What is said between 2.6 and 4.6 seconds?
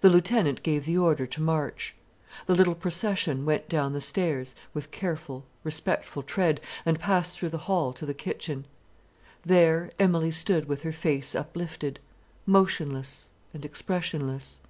procession went down the stairs